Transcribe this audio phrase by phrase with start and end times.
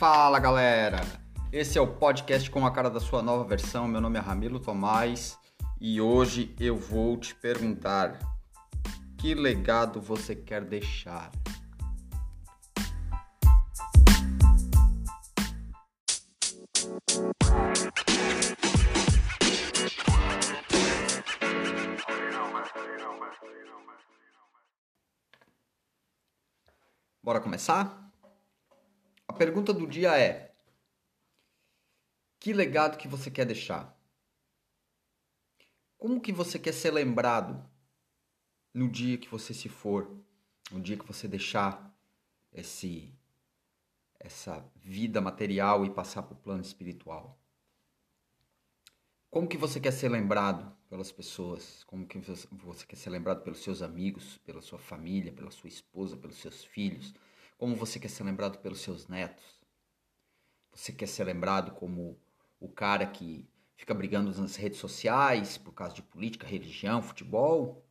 [0.00, 1.02] Fala galera!
[1.52, 3.86] Esse é o podcast com a cara da sua nova versão.
[3.86, 5.38] Meu nome é Ramiro Tomás
[5.78, 8.18] e hoje eu vou te perguntar:
[9.18, 11.30] que legado você quer deixar?
[27.22, 28.09] Bora começar?
[29.40, 30.54] Pergunta do dia é:
[32.38, 33.98] que legado que você quer deixar?
[35.96, 37.66] Como que você quer ser lembrado
[38.74, 40.14] no dia que você se for,
[40.70, 41.90] no dia que você deixar
[42.52, 43.18] esse
[44.18, 47.40] essa vida material e passar para o plano espiritual?
[49.30, 51.82] Como que você quer ser lembrado pelas pessoas?
[51.84, 56.14] Como que você quer ser lembrado pelos seus amigos, pela sua família, pela sua esposa,
[56.14, 57.14] pelos seus filhos?
[57.60, 59.44] Como você quer ser lembrado pelos seus netos?
[60.72, 62.18] Você quer ser lembrado como
[62.58, 67.84] o cara que fica brigando nas redes sociais por causa de política, religião, futebol?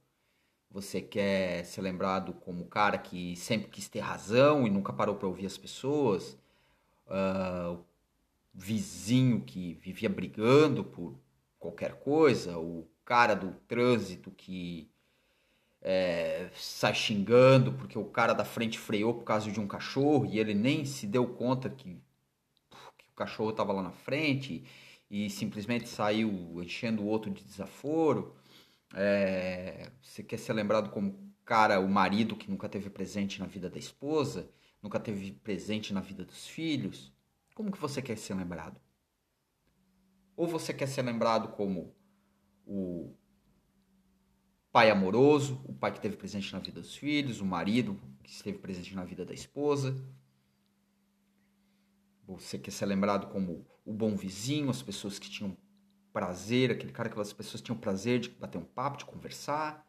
[0.72, 5.14] Você quer ser lembrado como o cara que sempre quis ter razão e nunca parou
[5.18, 6.36] para ouvir as pessoas?
[7.06, 7.86] Uh, o
[8.52, 11.16] vizinho que vivia brigando por
[11.60, 14.90] qualquer coisa, o cara do trânsito que
[15.82, 20.40] é, sai xingando porque o cara da frente freou por causa de um cachorro e
[20.40, 22.02] ele nem se deu conta que,
[22.98, 24.64] que o cachorro estava lá na frente
[25.10, 28.36] e simplesmente saiu enchendo o outro de desaforo.
[28.94, 33.70] É, você quer ser lembrado como cara, o marido que nunca teve presente na vida
[33.70, 34.52] da esposa,
[34.84, 37.12] nunca teve presente na vida dos filhos.
[37.56, 38.80] Como que você quer ser lembrado?
[40.36, 41.96] Ou você quer ser lembrado como
[42.68, 43.16] o
[44.72, 48.58] pai amoroso, o pai que esteve presente na vida dos filhos, o marido que esteve
[48.58, 49.96] presente na vida da esposa.
[52.28, 55.58] Você quer ser lembrado como o bom vizinho, as pessoas que tinham
[56.14, 59.88] prazer, aquele cara que as pessoas tinham prazer de bater um papo, de conversar.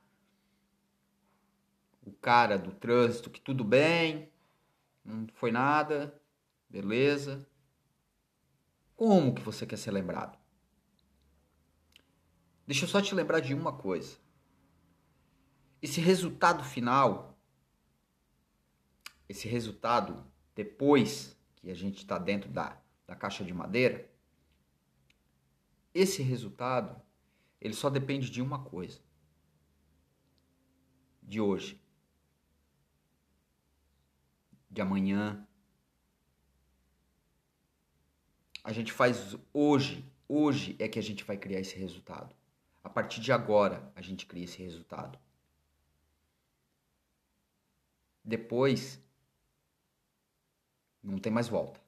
[2.03, 4.31] O cara do trânsito que tudo bem,
[5.05, 6.19] não foi nada,
[6.69, 7.47] beleza.
[8.97, 10.39] Como que você quer ser lembrado?
[12.67, 14.17] Deixa eu só te lembrar de uma coisa.
[15.83, 17.39] Esse resultado final,
[19.29, 24.11] esse resultado depois que a gente está dentro da, da caixa de madeira,
[25.95, 27.01] esse resultado,
[27.61, 29.01] ele só depende de uma coisa.
[31.23, 31.81] De hoje.
[34.71, 35.47] De amanhã.
[38.63, 40.05] A gente faz hoje.
[40.29, 42.35] Hoje é que a gente vai criar esse resultado.
[42.85, 45.19] A partir de agora, a gente cria esse resultado.
[48.31, 49.03] Depois,
[51.03, 51.81] não tem mais volta.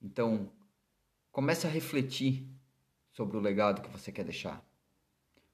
[0.00, 0.50] Então,
[1.30, 2.48] comece a refletir
[3.12, 4.64] sobre o legado que você quer deixar.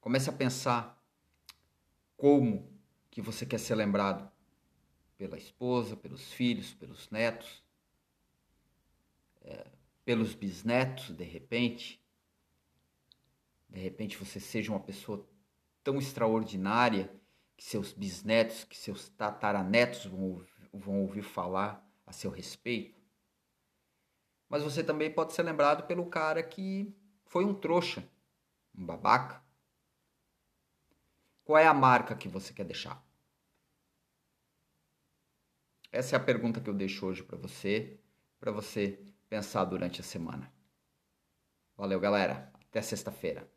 [0.00, 0.96] Comece a pensar
[2.16, 2.72] como
[3.10, 4.30] que você quer ser lembrado
[5.18, 7.64] pela esposa, pelos filhos, pelos netos,
[9.42, 9.66] é,
[10.04, 12.00] pelos bisnetos, de repente
[13.68, 15.28] de repente você seja uma pessoa
[15.82, 17.19] tão extraordinária
[17.60, 22.98] que seus bisnetos, que seus tataranetos vão, vão ouvir falar a seu respeito.
[24.48, 26.90] Mas você também pode ser lembrado pelo cara que
[27.26, 28.02] foi um trouxa,
[28.74, 29.44] um babaca.
[31.44, 33.06] Qual é a marca que você quer deixar?
[35.92, 38.00] Essa é a pergunta que eu deixo hoje para você,
[38.38, 40.50] para você pensar durante a semana.
[41.76, 42.50] Valeu, galera.
[42.54, 43.52] Até sexta-feira.